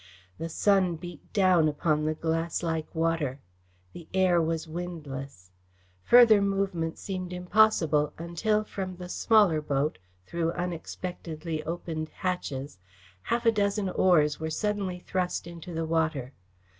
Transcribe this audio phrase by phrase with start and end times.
[0.39, 3.39] The sun beat down upon the glasslike water.
[3.93, 5.51] The air was windless.
[6.05, 12.79] Further movement seemed impossible until from the smaller boat, through unexpectedly opened hatches,
[13.21, 16.33] half a dozen oars were suddenly thrust into the water.